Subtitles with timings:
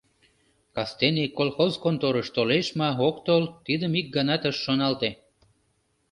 [0.75, 5.09] Кастене колхоз конторыш толеш ма, ок тол— тидым ик ганат ыш шоналте.